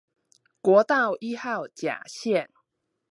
[0.61, 2.47] 國道一號甲線